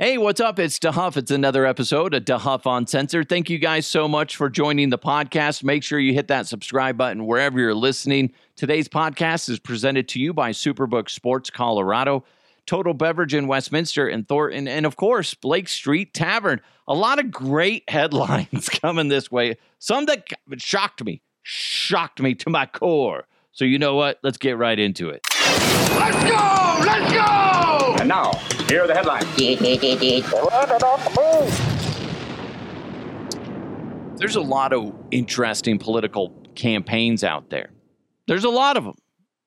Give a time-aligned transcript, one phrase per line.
[0.00, 0.60] Hey, what's up?
[0.60, 1.16] It's DeHuff.
[1.16, 3.28] It's another episode of DeHuff Uncensored.
[3.28, 5.64] Thank you guys so much for joining the podcast.
[5.64, 8.32] Make sure you hit that subscribe button wherever you're listening.
[8.54, 12.22] Today's podcast is presented to you by Superbook Sports Colorado,
[12.64, 16.60] Total Beverage in Westminster and Thornton, and of course, Blake Street Tavern.
[16.86, 19.56] A lot of great headlines coming this way.
[19.80, 20.28] Some that
[20.58, 23.26] shocked me, shocked me to my core.
[23.50, 24.20] So, you know what?
[24.22, 25.22] Let's get right into it.
[25.34, 26.84] Let's go!
[26.86, 27.96] Let's go!
[27.98, 28.30] And now,
[28.68, 29.26] here are the headlines.
[34.18, 37.70] There's a lot of interesting political campaigns out there.
[38.26, 38.96] There's a lot of them.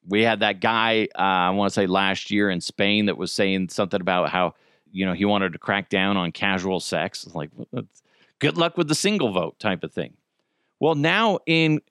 [0.07, 3.31] We had that guy, uh, I want to say last year in Spain, that was
[3.31, 4.55] saying something about how,
[4.91, 7.27] you know, he wanted to crack down on casual sex.
[7.35, 7.51] Like,
[8.39, 10.13] good luck with the single vote type of thing.
[10.79, 11.81] Well, now in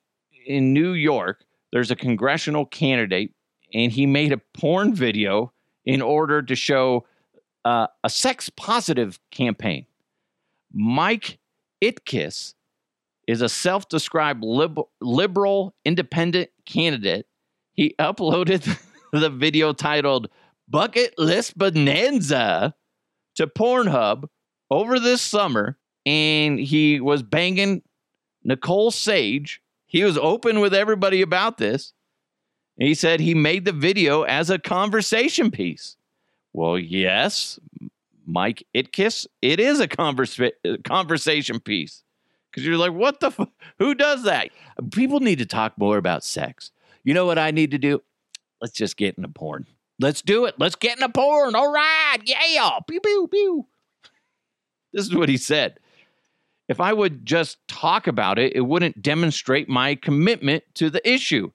[0.46, 3.32] in New York, there's a congressional candidate,
[3.72, 5.52] and he made a porn video
[5.84, 7.06] in order to show
[7.64, 9.86] uh, a sex positive campaign.
[10.72, 11.38] Mike
[11.82, 12.54] Itkis
[13.26, 17.26] is a self described lib- liberal independent candidate.
[17.72, 18.78] He uploaded
[19.12, 20.28] the video titled
[20.68, 22.74] Bucket List Bonanza
[23.36, 24.24] to Pornhub
[24.70, 27.82] over this summer, and he was banging
[28.44, 29.60] Nicole Sage.
[29.86, 31.92] He was open with everybody about this.
[32.78, 35.96] He said he made the video as a conversation piece.
[36.52, 37.58] Well, yes,
[38.26, 42.02] Mike Itkis, it is a conversa- uh, conversation piece.
[42.50, 43.28] Because you're like, what the?
[43.28, 43.48] F-
[43.78, 44.50] who does that?
[44.92, 46.72] People need to talk more about sex.
[47.04, 48.02] You know what I need to do?
[48.60, 49.66] Let's just get into porn.
[50.00, 50.54] Let's do it.
[50.58, 51.54] Let's get into porn.
[51.54, 52.18] All right.
[52.24, 52.78] Yeah.
[52.88, 53.66] Pew, pew, pew.
[54.92, 55.78] This is what he said.
[56.68, 61.50] If I would just talk about it, it wouldn't demonstrate my commitment to the issue.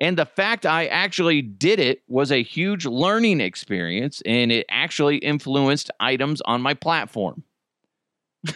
[0.00, 5.16] And the fact I actually did it was a huge learning experience and it actually
[5.16, 7.42] influenced items on my platform.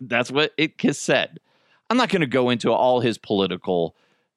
[0.00, 1.38] That's what it said.
[1.88, 3.94] I'm not going to go into all his political,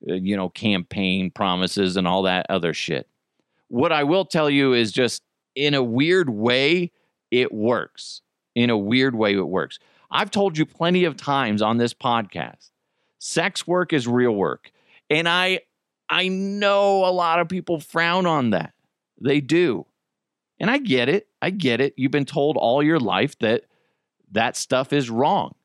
[0.08, 3.08] uh, you know, campaign promises and all that other shit.
[3.70, 5.24] What I will tell you is just
[5.56, 6.92] in a weird way,
[7.32, 8.22] it works.
[8.54, 9.80] In a weird way, it works.
[10.12, 12.70] I've told you plenty of times on this podcast
[13.20, 14.72] sex work is real work.
[15.10, 15.62] And I
[16.10, 18.74] I know a lot of people frown on that.
[19.22, 19.86] They do.
[20.60, 21.28] And I get it.
[21.42, 21.94] I get it.
[21.98, 23.66] You've been told all your life that
[24.32, 25.56] that stuff is wrong.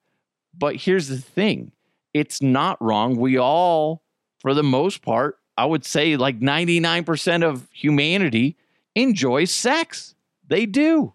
[0.56, 1.72] But here's the thing
[2.12, 3.16] it's not wrong.
[3.16, 4.02] We all,
[4.38, 8.56] for the most part, I would say like 99% of humanity
[8.94, 10.14] enjoys sex.
[10.46, 11.14] They do.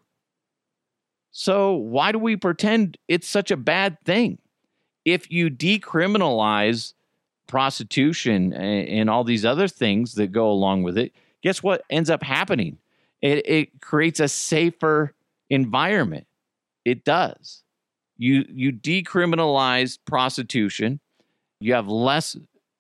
[1.31, 4.39] So why do we pretend it's such a bad thing?
[5.05, 6.94] If you decriminalize
[7.47, 12.09] prostitution and, and, all these other things that go along with it, guess what ends
[12.09, 12.78] up happening?
[13.22, 15.13] It, it creates a safer
[15.50, 16.28] environment.
[16.86, 17.63] It does.
[18.18, 21.00] You you decriminalize prostitution.
[21.59, 22.36] You have less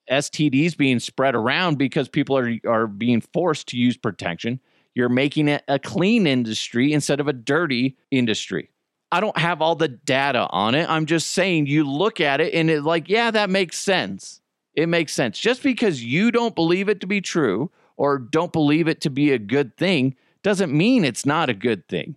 [0.09, 4.59] STDs being spread around because people are are being forced to use protection.
[4.95, 8.71] You're making it a clean industry instead of a dirty industry.
[9.11, 10.89] I don't have all the data on it.
[10.89, 14.41] I'm just saying you look at it and it's like, yeah, that makes sense.
[14.77, 15.39] It makes sense.
[15.39, 19.31] Just because you don't believe it to be true or don't believe it to be
[19.31, 22.15] a good thing doesn't mean it's not a good thing.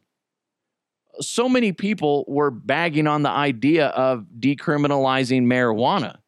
[1.20, 6.18] So many people were bagging on the idea of decriminalizing marijuana.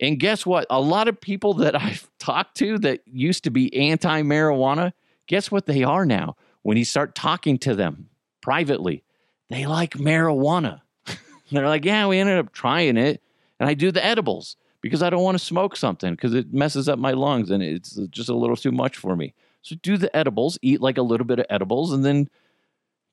[0.00, 0.64] And guess what?
[0.70, 4.92] A lot of people that I've talked to that used to be anti marijuana,
[5.26, 6.36] guess what they are now?
[6.62, 9.02] When you start talking to them privately,
[9.48, 10.82] they like marijuana.
[11.50, 13.20] They're like, yeah, we ended up trying it.
[13.58, 16.88] And I do the edibles because I don't want to smoke something because it messes
[16.88, 19.34] up my lungs and it's just a little too much for me.
[19.62, 22.28] So do the edibles, eat like a little bit of edibles, and then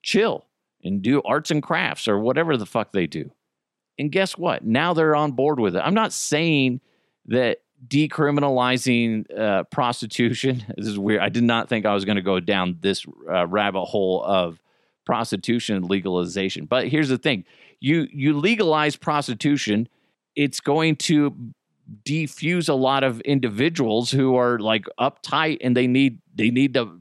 [0.02, 0.46] chill
[0.82, 3.30] and do arts and crafts or whatever the fuck they do.
[3.98, 4.64] And guess what?
[4.64, 5.80] Now they're on board with it.
[5.80, 6.80] I'm not saying
[7.26, 10.64] that decriminalizing uh, prostitution.
[10.76, 11.20] This is weird.
[11.20, 14.60] I did not think I was going to go down this uh, rabbit hole of
[15.04, 16.66] prostitution legalization.
[16.66, 17.44] But here's the thing:
[17.80, 19.88] you you legalize prostitution,
[20.36, 21.34] it's going to
[22.04, 27.00] defuse a lot of individuals who are like uptight and they need they need to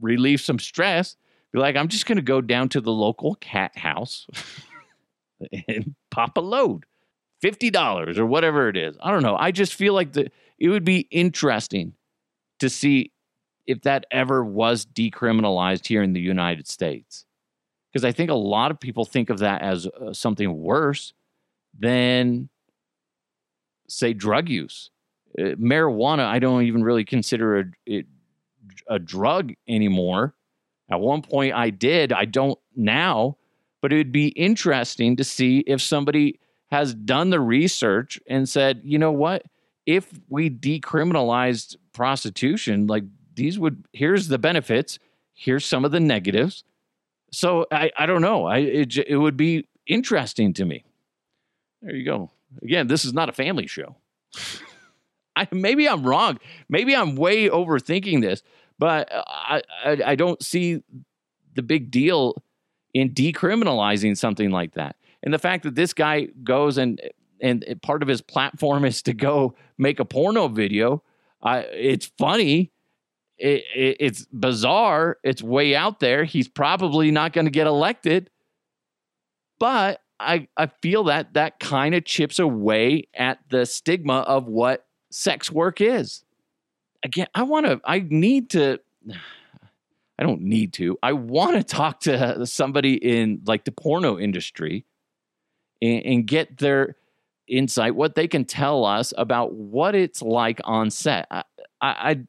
[0.00, 1.16] relieve some stress.
[1.52, 4.26] Be like, I'm just going to go down to the local cat house
[5.68, 6.84] and pop a load,
[7.40, 8.96] fifty dollars or whatever it is.
[9.00, 9.36] I don't know.
[9.36, 11.92] I just feel like the it would be interesting
[12.58, 13.12] to see
[13.66, 17.26] if that ever was decriminalized here in the United States,
[17.92, 21.12] because I think a lot of people think of that as uh, something worse
[21.78, 22.48] than
[23.88, 24.90] say drug use.
[25.38, 28.06] Uh, marijuana, I don't even really consider a, it
[28.88, 30.34] a drug anymore.
[30.90, 32.12] At one point, I did.
[32.12, 33.36] I don't now
[33.86, 36.40] but it would be interesting to see if somebody
[36.72, 39.44] has done the research and said, you know what?
[39.86, 43.04] If we decriminalized prostitution, like
[43.34, 44.98] these would, here's the benefits,
[45.34, 46.64] here's some of the negatives.
[47.30, 48.46] So I, I don't know.
[48.46, 50.84] I it, it would be interesting to me.
[51.82, 52.32] There you go.
[52.62, 53.96] Again, this is not a family show.
[55.36, 56.38] I, maybe I'm wrong.
[56.68, 58.42] Maybe I'm way overthinking this,
[58.78, 60.82] but I, I, I don't see
[61.54, 62.42] the big deal
[62.94, 64.96] in decriminalizing something like that.
[65.22, 67.00] And the fact that this guy goes and
[67.40, 71.02] and part of his platform is to go make a porno video.
[71.42, 72.72] Uh, it's funny.
[73.36, 75.18] It, it, it's bizarre.
[75.22, 76.24] It's way out there.
[76.24, 78.30] He's probably not going to get elected.
[79.58, 84.86] But I, I feel that that kind of chips away at the stigma of what
[85.10, 86.24] sex work is.
[87.02, 88.78] Again, I want to, I need to,
[90.18, 94.86] I don't need to, I want to talk to somebody in like the porno industry
[95.82, 96.96] and, and get their
[97.46, 101.26] insight, what they can tell us about what it's like on set.
[101.30, 101.44] I,
[101.80, 102.20] I, I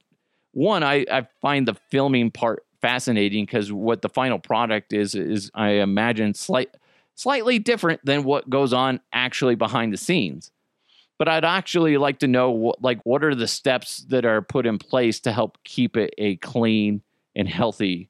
[0.51, 5.51] one, I, I find the filming part fascinating because what the final product is is
[5.53, 6.75] I imagine slight,
[7.17, 10.51] slightly different than what goes on actually behind the scenes.
[11.17, 14.67] But I'd actually like to know what, like what are the steps that are put
[14.67, 17.01] in place to help keep it a clean
[17.35, 18.09] and healthy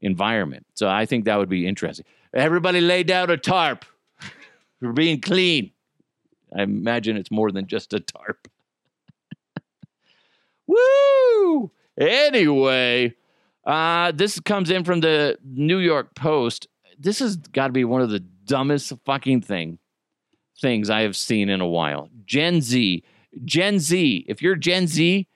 [0.00, 0.66] environment.
[0.74, 2.04] So I think that would be interesting.
[2.34, 3.84] Everybody lay down a tarp.
[4.80, 5.70] We're being clean.
[6.54, 8.48] I imagine it's more than just a tarp.
[10.66, 11.70] Woo!
[11.96, 13.14] Anyway,
[13.64, 16.66] uh, this comes in from the New York Post.
[16.98, 19.78] This has got to be one of the dumbest fucking thing
[20.60, 22.08] things I have seen in a while.
[22.24, 23.02] Gen Z,
[23.44, 24.24] Gen Z.
[24.28, 25.26] If you're Gen Z,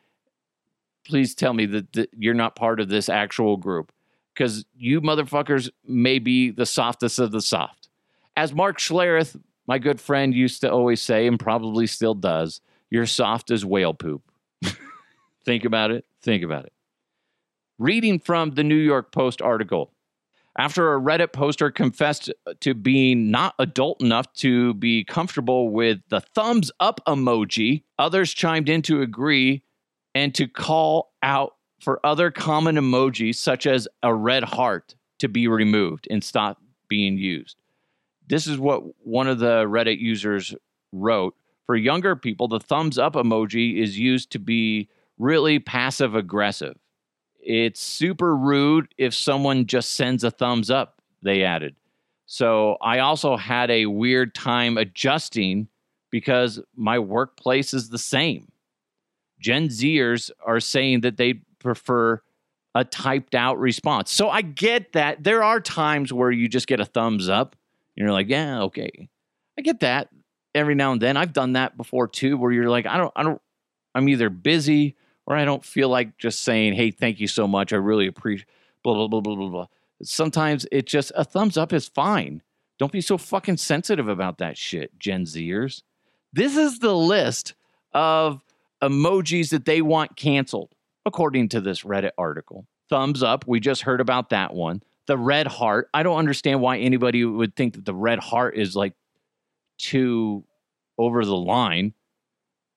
[1.05, 3.93] please tell me that, that you're not part of this actual group
[4.33, 7.89] because you motherfuckers may be the softest of the soft.
[8.37, 12.61] As Mark Schlereth, my good friend, used to always say, and probably still does,
[12.91, 14.23] you're soft as whale poop.
[15.45, 16.05] Think about it.
[16.23, 16.73] Think about it.
[17.79, 19.93] Reading from the New York Post article
[20.59, 26.21] after a Reddit poster confessed to being not adult enough to be comfortable with the
[26.21, 29.63] thumbs up emoji, others chimed in to agree
[30.15, 35.47] and to call out for other common emojis, such as a red heart, to be
[35.47, 36.59] removed and stop
[36.89, 37.57] being used.
[38.27, 40.55] This is what one of the Reddit users
[40.93, 41.35] wrote.
[41.67, 44.89] For younger people, the thumbs up emoji is used to be
[45.19, 46.77] really passive aggressive.
[47.49, 51.77] It's super rude if someone just sends a thumbs up, they added.
[52.27, 55.69] So I also had a weird time adjusting
[56.11, 58.51] because my workplace is the same.
[59.39, 62.21] Gen Zers are saying that they prefer
[62.75, 64.11] a typed out response.
[64.11, 65.23] So I get that.
[65.23, 67.55] There are times where you just get a thumbs up
[67.97, 69.09] and you're like, yeah, okay.
[69.57, 70.09] I get that
[70.53, 71.17] every now and then.
[71.17, 73.41] I've done that before too, where you're like, I don't, I don't,
[73.95, 74.97] I'm either busy
[75.27, 77.73] or I don't feel like just saying, hey, thank you so much.
[77.73, 78.49] I really appreciate
[78.83, 79.67] blah, blah, blah, blah, blah.
[80.03, 82.43] Sometimes it just, a thumbs up is fine.
[82.79, 85.83] Don't be so fucking sensitive about that shit, Gen Zers.
[86.33, 87.55] This is the list
[87.93, 88.43] of
[88.83, 90.71] emojis that they want canceled,
[91.05, 92.67] according to this Reddit article.
[92.89, 94.83] Thumbs up, we just heard about that one.
[95.07, 98.77] The red heart, I don't understand why anybody would think that the red heart is
[98.77, 98.93] like
[99.79, 100.45] too
[100.99, 101.95] over the line.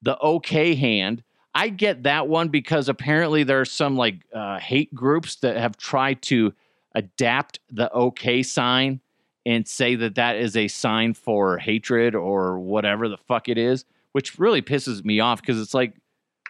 [0.01, 1.23] The okay hand,
[1.59, 5.75] I get that one because apparently there are some like uh, hate groups that have
[5.75, 6.53] tried to
[6.95, 9.01] adapt the okay sign
[9.45, 13.83] and say that that is a sign for hatred or whatever the fuck it is,
[14.13, 15.95] which really pisses me off because it's like,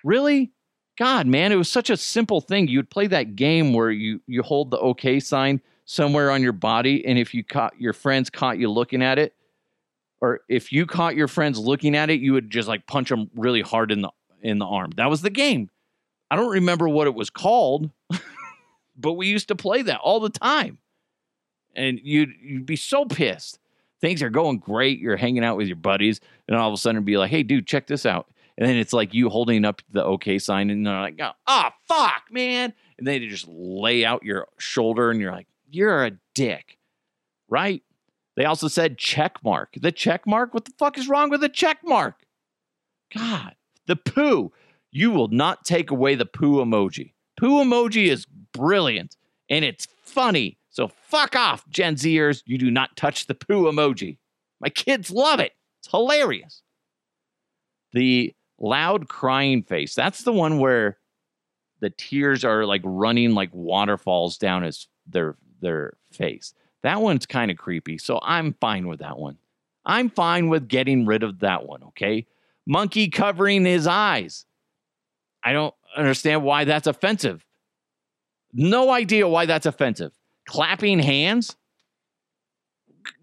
[0.03, 0.51] really?
[0.95, 2.67] God, man, it was such a simple thing.
[2.67, 7.03] You'd play that game where you you hold the okay sign somewhere on your body,
[7.03, 9.33] and if you caught your friends caught you looking at it,
[10.21, 13.31] or if you caught your friends looking at it, you would just like punch them
[13.33, 14.91] really hard in the in the arm.
[14.95, 15.69] That was the game.
[16.31, 17.89] I don't remember what it was called,
[18.97, 20.77] but we used to play that all the time.
[21.75, 23.59] And you'd you'd be so pissed.
[24.01, 24.99] Things are going great.
[24.99, 27.67] You're hanging out with your buddies, and all of a sudden be like, "Hey, dude,
[27.67, 28.27] check this out."
[28.57, 32.23] And then it's like you holding up the OK sign, and they're like, "Oh, fuck,
[32.31, 36.77] man!" And then they just lay out your shoulder, and you're like, "You're a dick,"
[37.47, 37.83] right?
[38.35, 39.75] They also said check mark.
[39.79, 40.53] The check mark.
[40.53, 42.15] What the fuck is wrong with the check mark?
[43.13, 43.55] God,
[43.89, 44.53] the poo.
[44.91, 47.13] You will not take away the poo emoji.
[47.37, 49.17] Poo emoji is brilliant
[49.49, 50.57] and it's funny.
[50.69, 52.43] So fuck off, Gen Zers.
[52.45, 54.17] You do not touch the poo emoji.
[54.61, 55.53] My kids love it.
[55.79, 56.61] It's hilarious.
[57.93, 59.95] The loud crying face.
[59.95, 60.97] That's the one where
[61.79, 66.53] the tears are like running like waterfalls down his their their face.
[66.83, 67.97] That one's kind of creepy.
[67.97, 69.37] So I'm fine with that one.
[69.85, 72.27] I'm fine with getting rid of that one, okay?
[72.69, 74.45] Monkey covering his eyes.
[75.43, 77.43] I don't understand why that's offensive.
[78.53, 80.11] No idea why that's offensive.
[80.47, 81.55] Clapping hands?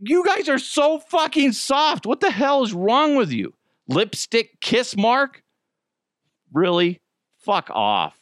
[0.00, 2.06] You guys are so fucking soft.
[2.06, 3.54] What the hell is wrong with you?
[3.86, 5.44] Lipstick kiss mark?
[6.52, 7.00] Really?
[7.38, 8.18] Fuck off.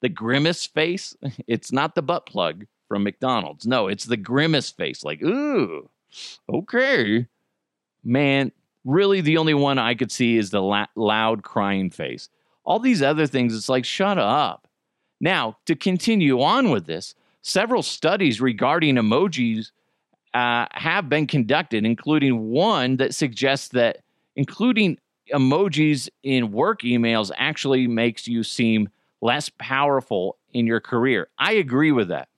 [0.00, 1.16] The grimace face?
[1.46, 3.64] It's not the butt plug from McDonald's.
[3.64, 5.04] No, it's the grimace face.
[5.04, 5.88] Like, ooh,
[6.52, 7.28] okay.
[8.02, 8.50] Man,
[8.88, 12.28] really the only one I could see is the la- loud crying face.
[12.64, 14.66] All these other things, it's like, shut up.
[15.20, 19.72] Now, to continue on with this, several studies regarding emojis
[20.34, 23.98] uh, have been conducted, including one that suggests that
[24.36, 24.98] including
[25.32, 28.88] emojis in work emails actually makes you seem
[29.20, 31.28] less powerful in your career.
[31.38, 32.28] I agree with that.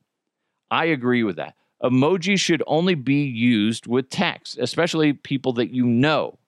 [0.71, 1.55] I agree with that.
[1.83, 6.39] Emojis should only be used with text, especially people that you know,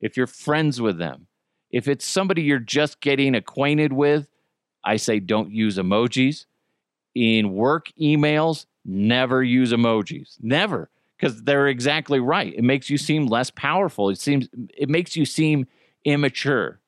[0.00, 1.26] if you're friends with them.
[1.70, 4.28] If it's somebody you're just getting acquainted with,
[4.84, 6.46] I say don't use emojis.
[7.14, 10.36] In work emails, never use emojis.
[10.40, 10.90] Never.
[11.16, 12.54] Because they're exactly right.
[12.54, 14.08] It makes you seem less powerful.
[14.08, 15.66] It seems it makes you seem
[16.04, 16.80] immature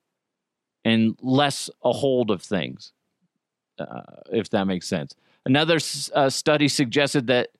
[0.84, 2.92] and less a hold of things,
[3.78, 4.02] uh,
[4.32, 5.14] if that makes sense.
[5.44, 5.78] Another
[6.14, 7.50] uh, study suggested that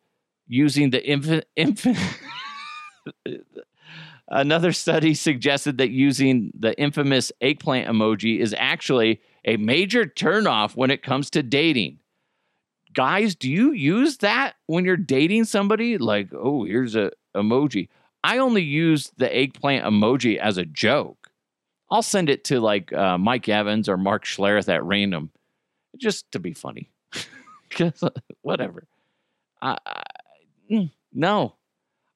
[0.47, 1.99] using the infant, infant
[4.33, 10.91] another study suggested that using the infamous eggplant emoji is actually a major turnoff when
[10.91, 11.99] it comes to dating.
[12.95, 15.99] Guys, do you use that when you're dating somebody?
[15.99, 17.89] Like, oh, here's a emoji.
[18.25, 21.31] I only use the eggplant emoji as a joke.
[21.91, 25.31] I'll send it to like uh, Mike Evans or Mark Schlereth at random,
[25.99, 26.91] just to be funny.
[28.43, 28.87] whatever.
[29.61, 30.03] I, I,
[30.71, 31.57] mm, no,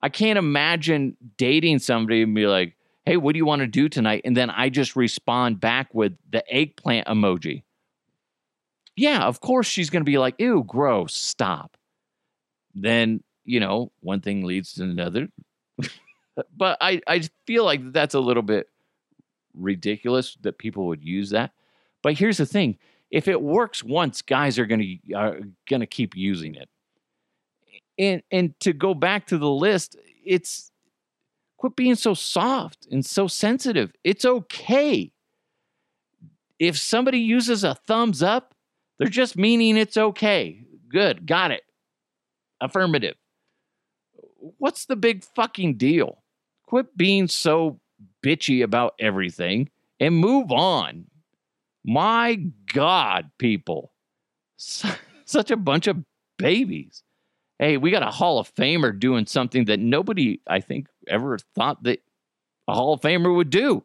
[0.07, 3.89] I can't imagine dating somebody and be like, "Hey, what do you want to do
[3.89, 7.65] tonight?" And then I just respond back with the eggplant emoji.
[8.95, 11.77] Yeah, of course she's going to be like, "Ew, gross, stop."
[12.73, 15.27] Then you know, one thing leads to another.
[16.57, 18.69] but I I feel like that's a little bit
[19.55, 21.51] ridiculous that people would use that.
[22.01, 22.79] But here's the thing:
[23.11, 26.69] if it works once, guys are going to are going to keep using it.
[27.99, 30.71] And and to go back to the list, it's
[31.57, 33.93] quit being so soft and so sensitive.
[34.05, 35.13] It's okay.
[36.59, 38.55] If somebody uses a thumbs up,
[38.99, 40.65] they're just meaning it's okay.
[40.89, 41.63] Good, got it.
[42.61, 43.17] Affirmative.
[44.59, 46.23] What's the big fucking deal?
[46.67, 47.81] Quit being so
[48.25, 51.07] bitchy about everything and move on.
[51.85, 52.41] My
[52.73, 53.93] God, people.
[54.57, 56.05] Such a bunch of
[56.39, 57.03] babies.
[57.59, 61.83] Hey, we got a Hall of Famer doing something that nobody, I think, ever thought
[61.85, 62.03] that
[62.69, 63.85] a Hall of Famer would do.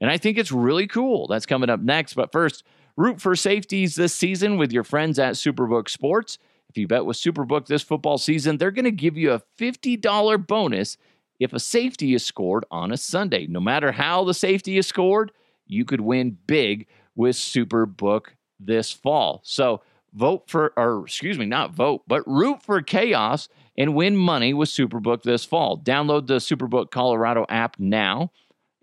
[0.00, 1.26] And I think it's really cool.
[1.26, 2.14] That's coming up next.
[2.14, 2.64] But first,
[2.96, 6.38] root for safeties this season with your friends at Superbook Sports.
[6.68, 10.46] If you bet with Superbook this football season, they're going to give you a $50
[10.46, 10.98] bonus
[11.40, 13.46] if a safety is scored on a Sunday.
[13.46, 15.32] No matter how the safety is scored,
[15.66, 18.26] you could win big with Superbook
[18.60, 19.40] this fall.
[19.44, 19.82] So
[20.14, 24.68] vote for, or excuse me, not vote, but root for chaos and win money with
[24.68, 25.78] Superbook this fall.
[25.78, 28.32] Download the Superbook Colorado app now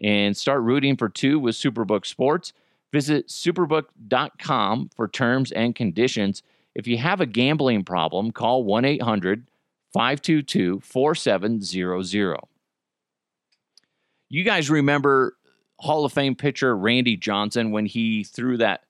[0.02, 2.54] and start rooting for two with Superbook Sports.
[2.92, 6.42] Visit superbook.com for terms and conditions.
[6.74, 9.48] If you have a gambling problem, call 1 800
[9.94, 12.38] 522 4700.
[14.30, 15.36] You guys remember
[15.80, 18.85] Hall of Fame pitcher Randy Johnson when he threw that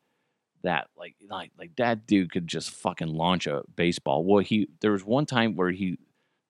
[0.65, 4.23] that like like like that dude could just fucking launch a baseball.
[4.23, 5.97] Well, he there was one time where he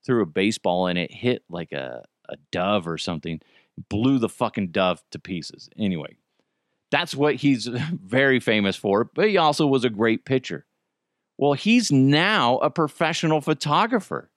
[0.04, 3.40] threw a baseball and it hit like a a dove or something,
[3.88, 5.70] blew the fucking dove to pieces.
[5.78, 6.16] Anyway,
[6.90, 7.66] that's what he's
[8.04, 10.66] very famous for, but he also was a great pitcher.
[11.38, 14.30] Well, he's now a professional photographer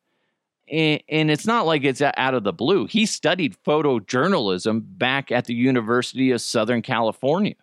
[0.70, 2.86] and, and it's not like it's out of the blue.
[2.86, 7.56] He studied photojournalism back at the University of Southern California.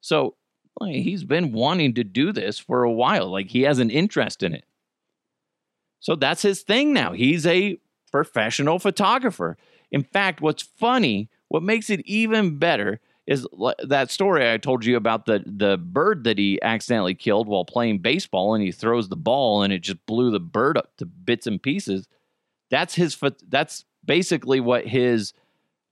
[0.00, 0.36] So
[0.80, 3.30] like, he's been wanting to do this for a while.
[3.30, 4.64] Like he has an interest in it.
[6.00, 7.12] So that's his thing now.
[7.12, 7.78] He's a
[8.12, 9.56] professional photographer.
[9.90, 13.46] In fact, what's funny, what makes it even better is
[13.82, 18.00] that story I told you about the the bird that he accidentally killed while playing
[18.00, 21.46] baseball and he throws the ball and it just blew the bird up to bits
[21.46, 22.06] and pieces.
[22.70, 23.16] That's his.
[23.48, 25.32] That's basically what his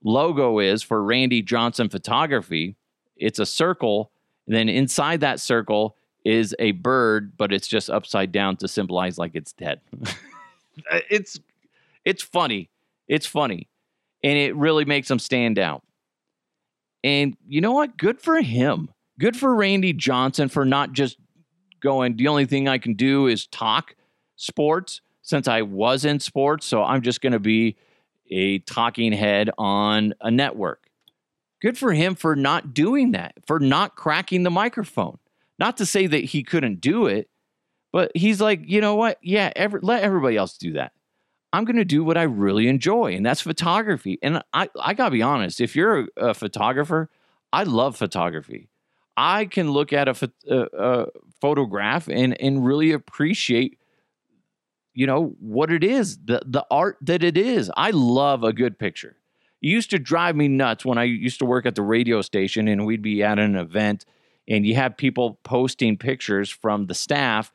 [0.03, 2.75] logo is for Randy Johnson Photography.
[3.15, 4.11] It's a circle,
[4.47, 5.95] and then inside that circle
[6.25, 9.81] is a bird, but it's just upside down to symbolize like it's dead.
[10.91, 11.39] Uh, it's
[12.03, 12.67] it's funny.
[13.07, 13.69] It's funny.
[14.23, 15.83] And it really makes him stand out.
[17.03, 17.95] And you know what?
[17.95, 18.89] Good for him.
[19.19, 21.17] Good for Randy Johnson for not just
[21.79, 23.95] going, the only thing I can do is talk
[24.35, 26.65] sports since I was in sports.
[26.65, 27.75] So I'm just going to be
[28.31, 30.82] a talking head on a network.
[31.63, 35.17] Good for him for not doing that, for not cracking the microphone.
[35.57, 37.29] Not to say that he couldn't do it,
[37.93, 39.17] but he's like, you know what?
[39.23, 40.91] Yeah, every, let everybody else do that.
[41.53, 44.19] I'm going to do what I really enjoy, and that's photography.
[44.21, 47.09] And I, I got to be honest, if you're a, a, photographer,
[47.53, 48.67] I love photography.
[49.15, 51.05] I can look at a, a, a
[51.39, 53.77] photograph and, and really appreciate
[54.95, 58.77] you know what it is the the art that it is i love a good
[58.77, 59.15] picture
[59.63, 62.67] it used to drive me nuts when i used to work at the radio station
[62.67, 64.05] and we'd be at an event
[64.47, 67.51] and you have people posting pictures from the staff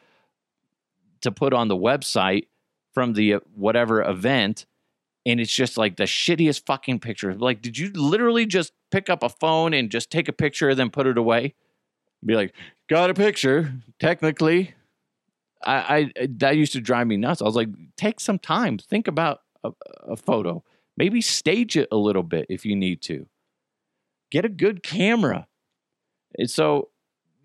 [1.20, 2.46] to put on the website
[2.92, 4.66] from the uh, whatever event
[5.26, 7.34] and it's just like the shittiest fucking picture.
[7.34, 10.78] Like did you literally just pick up a phone and just take a picture and
[10.78, 11.54] then put it away?
[12.24, 12.54] Be like
[12.88, 14.74] got a picture technically.
[15.64, 17.42] I, I that used to drive me nuts.
[17.42, 19.72] I was like, take some time, think about a,
[20.06, 20.64] a photo,
[20.98, 23.26] maybe stage it a little bit if you need to.
[24.30, 25.46] Get a good camera.
[26.36, 26.90] And so,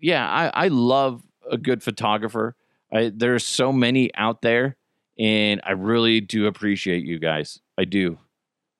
[0.00, 2.56] yeah, I, I love a good photographer.
[2.92, 4.76] I, there's so many out there,
[5.18, 7.60] and I really do appreciate you guys.
[7.78, 8.18] I do,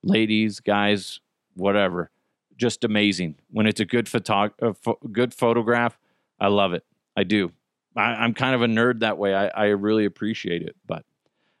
[0.03, 1.19] ladies, guys,
[1.55, 2.11] whatever.
[2.57, 5.97] Just amazing when it's a good photog- a fo- uh, good photograph.
[6.39, 6.85] I love it.
[7.17, 7.51] I do.
[7.95, 9.33] I, am kind of a nerd that way.
[9.33, 11.05] I, I really appreciate it, but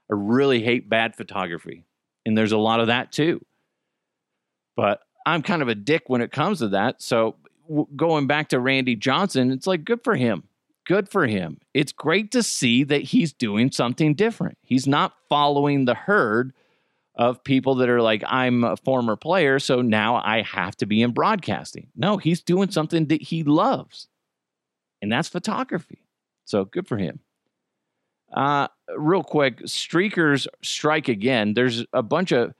[0.09, 1.85] I really hate bad photography.
[2.25, 3.43] And there's a lot of that too.
[4.75, 7.01] But I'm kind of a dick when it comes to that.
[7.01, 7.35] So
[7.67, 10.43] w- going back to Randy Johnson, it's like good for him.
[10.85, 11.59] Good for him.
[11.73, 14.57] It's great to see that he's doing something different.
[14.61, 16.53] He's not following the herd
[17.15, 21.01] of people that are like, I'm a former player, so now I have to be
[21.01, 21.87] in broadcasting.
[21.95, 24.09] No, he's doing something that he loves,
[25.01, 26.05] and that's photography.
[26.43, 27.21] So good for him.
[28.33, 31.53] Uh, real quick, streakers strike again.
[31.53, 32.53] There's a bunch of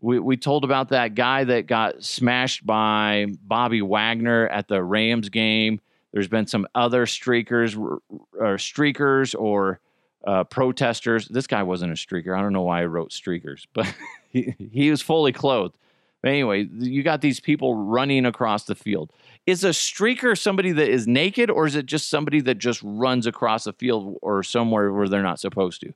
[0.00, 5.28] we, we told about that guy that got smashed by Bobby Wagner at the Rams
[5.28, 5.80] game.
[6.12, 9.80] There's been some other streakers or streakers or
[10.26, 11.28] uh, protesters.
[11.28, 12.36] This guy wasn't a streaker.
[12.36, 13.92] I don't know why I wrote streakers, but
[14.30, 15.76] he, he was fully clothed.
[16.22, 19.12] But anyway, you got these people running across the field.
[19.46, 23.26] Is a streaker somebody that is naked, or is it just somebody that just runs
[23.26, 25.92] across a field or somewhere where they're not supposed to?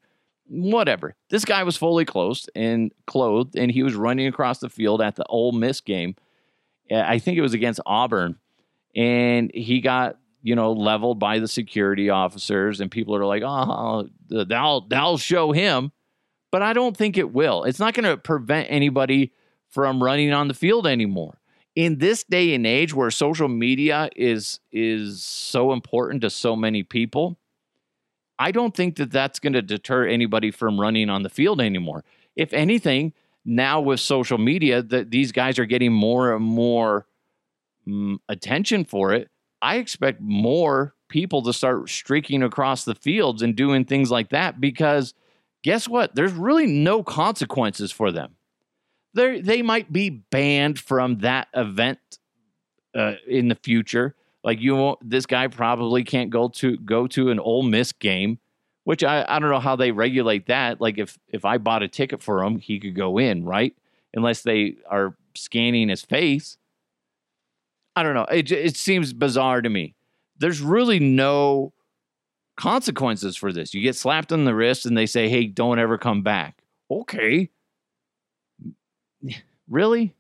[0.47, 1.17] Whatever.
[1.31, 5.17] This guy was fully clothed and clothed, and he was running across the field at
[5.17, 6.15] the Ole Miss game.
[6.91, 8.37] I think it was against Auburn,
[8.95, 14.09] and he got you know leveled by the security officers, and people are like, "Oh,
[14.29, 15.91] that'll that'll show him,"
[16.53, 17.65] but I don't think it will.
[17.65, 19.33] It's not going to prevent anybody
[19.73, 21.39] from running on the field anymore.
[21.75, 26.83] In this day and age where social media is is so important to so many
[26.83, 27.39] people,
[28.39, 32.05] I don't think that that's going to deter anybody from running on the field anymore.
[32.37, 37.07] If anything, now with social media that these guys are getting more and more
[37.87, 39.31] um, attention for it,
[39.63, 44.61] I expect more people to start streaking across the fields and doing things like that
[44.61, 45.15] because
[45.63, 46.15] guess what?
[46.15, 48.37] There's really no consequences for them
[49.15, 51.99] they they might be banned from that event
[52.95, 54.15] uh, in the future.
[54.45, 58.39] Like you won't, this guy probably can't go to go to an Ole Miss game,
[58.85, 60.81] which I, I don't know how they regulate that.
[60.81, 63.75] Like if if I bought a ticket for him, he could go in, right?
[64.15, 66.59] Unless they are scanning his face.
[67.95, 68.25] I don't know.
[68.25, 69.95] It it seems bizarre to me.
[70.39, 71.73] There's really no
[72.57, 73.75] consequences for this.
[73.75, 77.51] You get slapped on the wrist and they say, "Hey, don't ever come back." Okay
[79.69, 80.15] really?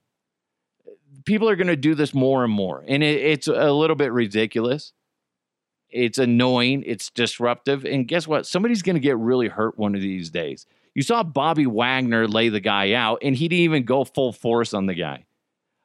[1.25, 2.85] People are going to do this more and more.
[2.87, 4.93] And it, it's a little bit ridiculous.
[5.91, 6.85] It's annoying.
[6.87, 7.85] It's disruptive.
[7.85, 8.47] And guess what?
[8.47, 10.67] Somebody's going to get really hurt one of these days.
[10.95, 14.75] You saw Bobby Wagner lay the guy out, and he didn't even go full force
[14.75, 15.25] on the guy.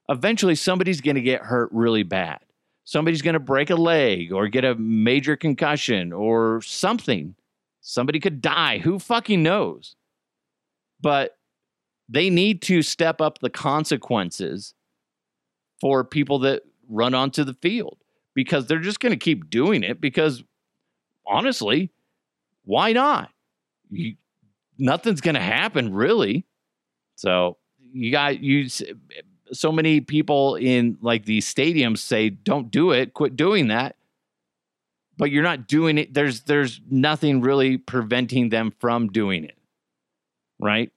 [0.09, 2.39] Eventually, somebody's going to get hurt really bad.
[2.83, 7.35] Somebody's going to break a leg or get a major concussion or something.
[7.81, 8.79] Somebody could die.
[8.79, 9.95] Who fucking knows?
[11.01, 11.36] But
[12.09, 14.73] they need to step up the consequences
[15.81, 17.97] for people that run onto the field
[18.33, 20.43] because they're just going to keep doing it because
[21.25, 21.91] honestly,
[22.65, 23.31] why not?
[23.89, 24.15] You,
[24.77, 26.45] nothing's going to happen really.
[27.15, 28.69] So you got you
[29.51, 33.95] so many people in like these stadiums say don't do it, quit doing that.
[35.17, 36.13] But you're not doing it.
[36.13, 39.57] There's there's nothing really preventing them from doing it.
[40.59, 40.91] right?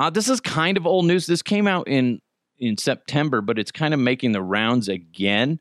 [0.00, 1.26] Uh, this is kind of old news.
[1.26, 2.22] This came out in
[2.58, 5.60] in September, but it's kind of making the rounds again.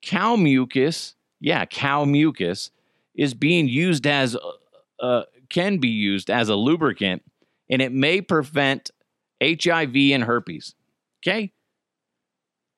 [0.00, 2.70] Cow mucus, yeah, cow mucus
[3.14, 7.22] is being used as uh, uh, can be used as a lubricant,
[7.68, 8.90] and it may prevent
[9.42, 10.74] HIV and herpes.
[11.20, 11.52] Okay,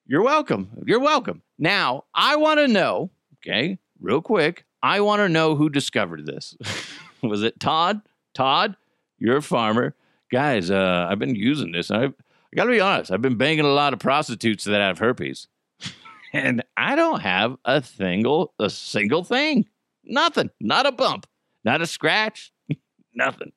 [0.06, 0.70] you're welcome.
[0.86, 1.42] You're welcome.
[1.56, 6.56] Now, I want to know, okay, real quick, I want to know who discovered this.
[7.22, 8.00] Was it Todd?
[8.34, 8.74] Todd,
[9.20, 9.94] you're a farmer.
[10.30, 11.90] Guys, uh, I've been using this.
[11.90, 12.14] I've,
[12.52, 15.48] I got to be honest, I've been banging a lot of prostitutes that have herpes.
[16.32, 19.66] and I don't have a single a single thing.
[20.04, 20.50] Nothing.
[20.60, 21.26] Not a bump.
[21.64, 22.52] Not a scratch.
[23.14, 23.52] Nothing.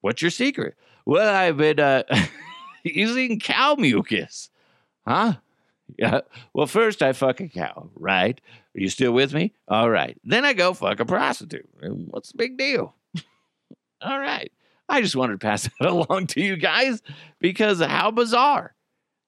[0.00, 0.76] What's your secret?
[1.06, 2.02] Well, I've been uh,
[2.84, 4.50] using cow mucus.
[5.06, 5.34] Huh?
[5.98, 6.22] Yeah.
[6.54, 8.40] Well, first I fuck a cow, right?
[8.74, 9.52] Are you still with me?
[9.68, 10.18] All right.
[10.24, 11.68] Then I go fuck a prostitute.
[11.80, 12.94] What's the big deal?
[14.00, 14.50] All right.
[14.88, 17.02] I just wanted to pass that along to you guys
[17.40, 18.74] because how bizarre.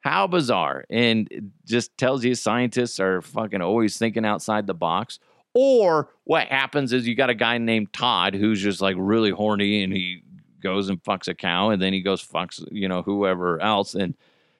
[0.01, 0.85] How bizarre.
[0.88, 5.19] And it just tells you scientists are fucking always thinking outside the box.
[5.53, 9.83] Or what happens is you got a guy named Todd who's just like really horny
[9.83, 10.23] and he
[10.62, 13.95] goes and fucks a cow and then he goes fucks, you know, whoever else.
[13.95, 14.14] And,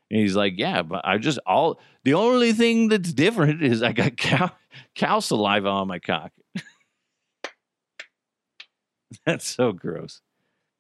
[0.09, 4.17] he's like, yeah, but I just all the only thing that's different is I got
[4.17, 4.51] cow
[4.95, 6.33] cow saliva on my cock.
[9.27, 10.21] that's so gross.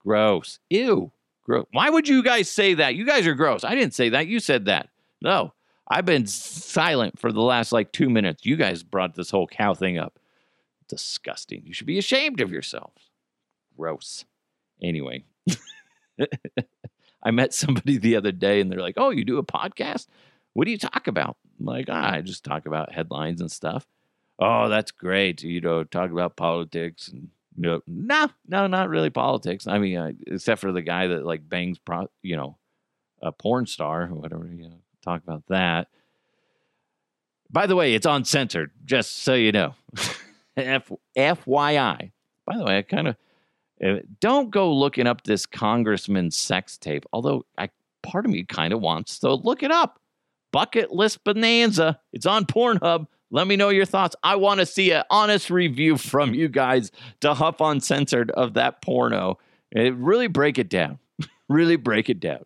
[0.06, 0.60] Gross.
[0.70, 1.10] Ew.
[1.44, 1.66] Gross.
[1.72, 2.94] Why would you guys say that?
[2.94, 3.64] You guys are gross.
[3.64, 4.28] I didn't say that.
[4.28, 4.88] You said that.
[5.20, 5.52] No.
[5.88, 8.46] I've been silent for the last like two minutes.
[8.46, 10.18] You guys brought this whole cow thing up.
[10.88, 11.62] Disgusting.
[11.64, 13.10] You should be ashamed of yourselves.
[13.76, 14.24] Gross.
[14.82, 15.24] Anyway,
[17.22, 20.06] I met somebody the other day and they're like, Oh, you do a podcast?
[20.52, 21.36] What do you talk about?
[21.58, 23.86] I'm like, ah, I just talk about headlines and stuff.
[24.38, 25.42] Oh, that's great.
[25.42, 29.66] You know, talk about politics and no, no, no, not really politics.
[29.66, 32.58] I mean, uh, except for the guy that like bangs, pro, you know,
[33.22, 34.46] a porn star or whatever.
[34.46, 35.88] You know, talk about that.
[37.50, 39.74] By the way, it's uncensored, just so you know.
[40.56, 42.12] F- FYI.
[42.46, 43.16] By the way, I kind of
[43.84, 47.04] uh, don't go looking up this congressman's sex tape.
[47.12, 47.70] Although I
[48.02, 50.00] part of me kind of wants to look it up.
[50.52, 52.00] Bucket list bonanza.
[52.12, 53.06] It's on Pornhub.
[53.30, 54.14] Let me know your thoughts.
[54.22, 58.82] I want to see an honest review from you guys to Huff Uncensored of that
[58.82, 59.38] porno.
[59.72, 60.98] It, really break it down.
[61.48, 62.44] really break it down.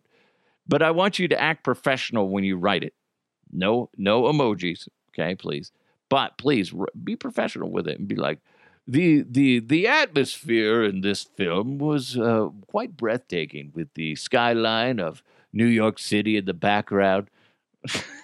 [0.67, 2.93] But I want you to act professional when you write it.
[3.51, 4.87] No, no emojis.
[5.09, 5.71] Okay, please.
[6.09, 8.39] But please be professional with it and be like,
[8.87, 15.21] the the the atmosphere in this film was uh, quite breathtaking with the skyline of
[15.53, 17.29] New York City in the background.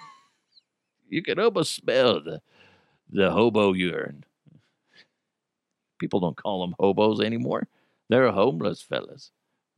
[1.10, 2.42] you can almost smell the
[3.10, 4.24] the hobo urine.
[6.00, 7.68] People don't call them hobos anymore.
[8.10, 9.32] They're homeless fellas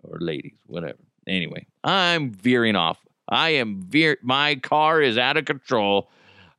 [0.03, 0.99] or ladies, whatever.
[1.27, 2.97] Anyway, I'm veering off.
[3.27, 4.17] I am veer.
[4.23, 6.09] My car is out of control.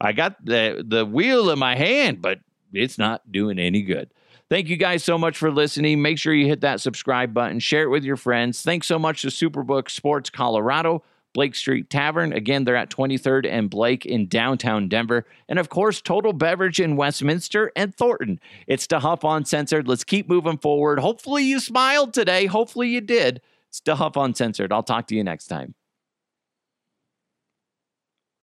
[0.00, 2.40] I got the the wheel in my hand, but
[2.72, 4.10] it's not doing any good.
[4.48, 6.02] Thank you guys so much for listening.
[6.02, 8.62] Make sure you hit that subscribe button, share it with your friends.
[8.62, 12.32] Thanks so much to Superbook Sports Colorado Blake Street Tavern.
[12.32, 15.26] Again, they're at 23rd and Blake in downtown Denver.
[15.48, 18.40] And of course, Total Beverage in Westminster and Thornton.
[18.66, 19.88] It's DeHuff Uncensored.
[19.88, 20.98] Let's keep moving forward.
[20.98, 22.46] Hopefully, you smiled today.
[22.46, 23.40] Hopefully, you did.
[23.68, 24.72] It's DeHuff Uncensored.
[24.72, 25.74] I'll talk to you next time.